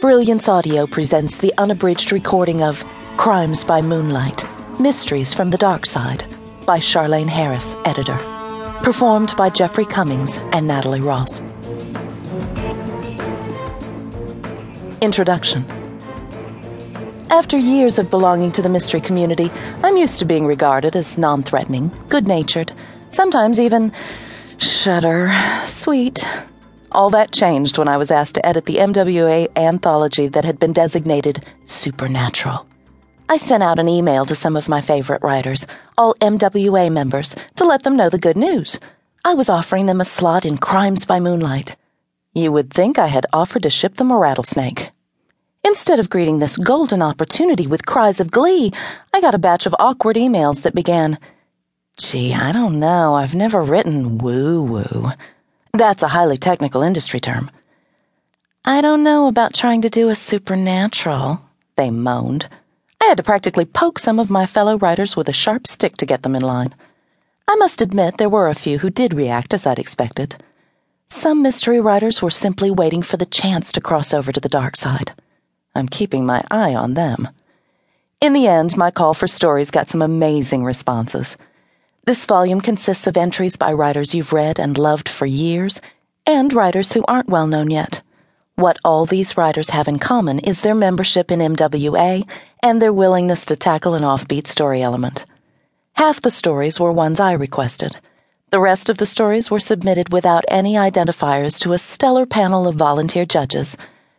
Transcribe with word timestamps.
Brilliance 0.00 0.48
Audio 0.48 0.86
presents 0.86 1.36
the 1.36 1.52
unabridged 1.58 2.10
recording 2.10 2.62
of 2.62 2.82
Crimes 3.18 3.64
by 3.64 3.82
Moonlight 3.82 4.42
Mysteries 4.80 5.34
from 5.34 5.50
the 5.50 5.58
Dark 5.58 5.84
Side 5.84 6.24
by 6.64 6.78
Charlaine 6.78 7.28
Harris, 7.28 7.74
editor. 7.84 8.16
Performed 8.82 9.36
by 9.36 9.50
Jeffrey 9.50 9.84
Cummings 9.84 10.38
and 10.52 10.66
Natalie 10.66 11.02
Ross. 11.02 11.40
Introduction 15.02 15.66
After 17.28 17.58
years 17.58 17.98
of 17.98 18.10
belonging 18.10 18.52
to 18.52 18.62
the 18.62 18.70
mystery 18.70 19.02
community, 19.02 19.50
I'm 19.84 19.98
used 19.98 20.18
to 20.20 20.24
being 20.24 20.46
regarded 20.46 20.96
as 20.96 21.18
non 21.18 21.42
threatening, 21.42 21.92
good 22.08 22.26
natured, 22.26 22.72
sometimes 23.10 23.60
even, 23.60 23.92
shudder, 24.56 25.30
sweet. 25.66 26.24
All 26.92 27.10
that 27.10 27.30
changed 27.30 27.78
when 27.78 27.86
I 27.86 27.96
was 27.96 28.10
asked 28.10 28.34
to 28.34 28.44
edit 28.44 28.66
the 28.66 28.76
MWA 28.76 29.48
anthology 29.56 30.26
that 30.28 30.44
had 30.44 30.58
been 30.58 30.72
designated 30.72 31.44
Supernatural. 31.66 32.66
I 33.28 33.36
sent 33.36 33.62
out 33.62 33.78
an 33.78 33.88
email 33.88 34.24
to 34.24 34.34
some 34.34 34.56
of 34.56 34.68
my 34.68 34.80
favorite 34.80 35.22
writers, 35.22 35.66
all 35.96 36.14
MWA 36.14 36.90
members, 36.90 37.36
to 37.56 37.64
let 37.64 37.84
them 37.84 37.96
know 37.96 38.10
the 38.10 38.18
good 38.18 38.36
news. 38.36 38.80
I 39.24 39.34
was 39.34 39.48
offering 39.48 39.86
them 39.86 40.00
a 40.00 40.04
slot 40.04 40.44
in 40.44 40.58
Crimes 40.58 41.04
by 41.04 41.20
Moonlight. 41.20 41.76
You 42.34 42.50
would 42.50 42.72
think 42.72 42.98
I 42.98 43.06
had 43.06 43.26
offered 43.32 43.62
to 43.62 43.70
ship 43.70 43.94
them 43.96 44.10
a 44.10 44.18
rattlesnake. 44.18 44.90
Instead 45.62 46.00
of 46.00 46.10
greeting 46.10 46.40
this 46.40 46.56
golden 46.56 47.02
opportunity 47.02 47.68
with 47.68 47.86
cries 47.86 48.18
of 48.18 48.32
glee, 48.32 48.72
I 49.14 49.20
got 49.20 49.34
a 49.34 49.38
batch 49.38 49.66
of 49.66 49.76
awkward 49.78 50.16
emails 50.16 50.62
that 50.62 50.74
began, 50.74 51.18
Gee, 51.98 52.34
I 52.34 52.50
don't 52.50 52.80
know, 52.80 53.14
I've 53.14 53.34
never 53.34 53.62
written 53.62 54.18
woo 54.18 54.62
woo. 54.62 55.12
That's 55.72 56.02
a 56.02 56.08
highly 56.08 56.36
technical 56.36 56.82
industry 56.82 57.20
term. 57.20 57.50
I 58.64 58.80
don't 58.80 59.02
know 59.02 59.28
about 59.28 59.54
trying 59.54 59.82
to 59.82 59.88
do 59.88 60.08
a 60.08 60.14
supernatural, 60.14 61.40
they 61.76 61.90
moaned. 61.90 62.48
I 63.00 63.06
had 63.06 63.16
to 63.16 63.22
practically 63.22 63.64
poke 63.64 63.98
some 63.98 64.18
of 64.18 64.28
my 64.30 64.44
fellow 64.46 64.76
writers 64.76 65.16
with 65.16 65.28
a 65.28 65.32
sharp 65.32 65.66
stick 65.66 65.96
to 65.98 66.06
get 66.06 66.22
them 66.22 66.36
in 66.36 66.42
line. 66.42 66.74
I 67.48 67.54
must 67.56 67.80
admit 67.80 68.18
there 68.18 68.28
were 68.28 68.48
a 68.48 68.54
few 68.54 68.78
who 68.78 68.90
did 68.90 69.14
react 69.14 69.54
as 69.54 69.66
I'd 69.66 69.78
expected. 69.78 70.36
Some 71.08 71.42
mystery 71.42 71.80
writers 71.80 72.20
were 72.20 72.30
simply 72.30 72.70
waiting 72.70 73.02
for 73.02 73.16
the 73.16 73.26
chance 73.26 73.72
to 73.72 73.80
cross 73.80 74.12
over 74.12 74.30
to 74.32 74.40
the 74.40 74.48
dark 74.48 74.76
side. 74.76 75.12
I'm 75.74 75.88
keeping 75.88 76.26
my 76.26 76.44
eye 76.50 76.74
on 76.74 76.94
them. 76.94 77.28
In 78.20 78.34
the 78.34 78.46
end, 78.46 78.76
my 78.76 78.90
call 78.90 79.14
for 79.14 79.26
stories 79.26 79.70
got 79.70 79.88
some 79.88 80.02
amazing 80.02 80.62
responses. 80.62 81.36
This 82.04 82.24
volume 82.24 82.60
consists 82.60 83.06
of 83.06 83.16
entries 83.16 83.56
by 83.56 83.72
writers 83.72 84.14
you've 84.14 84.32
read 84.32 84.58
and 84.58 84.76
loved 84.78 85.08
for 85.08 85.26
years, 85.26 85.80
and 86.26 86.52
writers 86.52 86.92
who 86.92 87.04
aren't 87.06 87.28
well 87.28 87.46
known 87.46 87.70
yet. 87.70 88.00
What 88.54 88.78
all 88.84 89.06
these 89.06 89.36
writers 89.36 89.70
have 89.70 89.88
in 89.88 89.98
common 89.98 90.38
is 90.40 90.60
their 90.60 90.74
membership 90.74 91.30
in 91.30 91.40
MWA 91.40 92.28
and 92.62 92.80
their 92.80 92.92
willingness 92.92 93.44
to 93.46 93.56
tackle 93.56 93.94
an 93.94 94.02
offbeat 94.02 94.46
story 94.46 94.82
element. 94.82 95.24
Half 95.94 96.22
the 96.22 96.30
stories 96.30 96.80
were 96.80 96.92
ones 96.92 97.20
I 97.20 97.32
requested. 97.32 97.96
The 98.50 98.60
rest 98.60 98.88
of 98.88 98.98
the 98.98 99.06
stories 99.06 99.50
were 99.50 99.60
submitted 99.60 100.12
without 100.12 100.44
any 100.48 100.74
identifiers 100.74 101.58
to 101.60 101.72
a 101.72 101.78
stellar 101.78 102.26
panel 102.26 102.66
of 102.66 102.76
volunteer 102.76 103.24
judges 103.24 103.76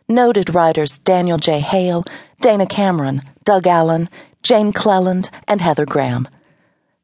noted 0.08 0.54
writers 0.54 0.98
Daniel 0.98 1.38
J. 1.38 1.60
Hale, 1.60 2.04
Dana 2.40 2.66
Cameron, 2.66 3.22
Doug 3.44 3.66
Allyn, 3.66 4.08
Jane 4.42 4.72
Cleland, 4.72 5.30
and 5.48 5.60
Heather 5.60 5.86
Graham. 5.86 6.28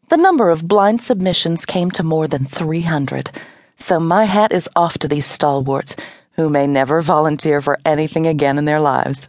The 0.08 0.16
number 0.16 0.48
of 0.48 0.66
blind 0.66 1.02
submissions 1.02 1.66
came 1.66 1.90
to 1.90 2.02
more 2.02 2.26
than 2.26 2.46
300, 2.46 3.30
so 3.76 4.00
my 4.00 4.24
hat 4.24 4.52
is 4.52 4.66
off 4.74 4.96
to 4.98 5.08
these 5.08 5.26
stalwarts 5.26 5.96
who 6.32 6.48
may 6.48 6.66
never 6.66 7.02
volunteer 7.02 7.60
for 7.60 7.78
anything 7.84 8.26
again 8.26 8.56
in 8.56 8.64
their 8.64 8.80
lives. 8.80 9.28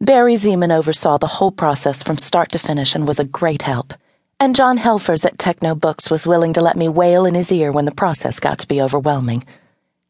Barry 0.00 0.34
Zeman 0.34 0.76
oversaw 0.76 1.18
the 1.18 1.28
whole 1.28 1.52
process 1.52 2.02
from 2.02 2.16
start 2.16 2.50
to 2.52 2.58
finish 2.58 2.96
and 2.96 3.06
was 3.06 3.20
a 3.20 3.24
great 3.24 3.62
help. 3.62 3.94
And 4.40 4.56
John 4.56 4.78
Helfers 4.78 5.24
at 5.24 5.38
Tekno 5.38 5.78
Books 5.78 6.10
was 6.10 6.26
willing 6.26 6.54
to 6.54 6.60
let 6.60 6.76
me 6.76 6.88
wail 6.88 7.24
in 7.24 7.36
his 7.36 7.52
ear 7.52 7.70
when 7.70 7.84
the 7.84 7.94
process 7.94 8.40
got 8.40 8.58
to 8.58 8.66
be 8.66 8.82
overwhelming. 8.82 9.44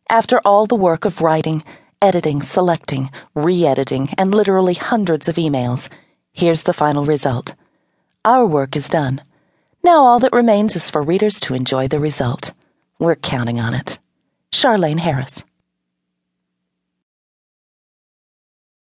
After 0.09 0.41
all 0.47 0.65
the 0.67 0.75
work 0.77 1.05
of 1.05 1.21
writing, 1.21 1.63
editing, 2.01 2.41
selecting, 2.41 3.11
re 3.35 3.67
editing, 3.67 4.15
and 4.17 4.35
literally 4.35 4.75
hundreds 4.75 5.29
of 5.29 5.37
emails, 5.37 5.91
here's 6.33 6.63
the 6.63 6.73
final 6.73 7.05
result. 7.05 7.53
Our 8.25 8.47
work 8.47 8.77
is 8.77 8.89
done. 8.89 9.21
Now 9.85 10.03
all 10.03 10.19
that 10.21 10.33
remains 10.33 10.75
is 10.77 10.89
for 10.89 11.03
readers 11.03 11.39
to 11.41 11.53
enjoy 11.53 11.89
the 11.89 12.01
result. 12.01 12.55
We're 12.99 13.17
counting 13.17 13.61
on 13.61 13.75
it. 13.75 13.99
Charlaine 14.51 14.99
Harris. 14.99 15.45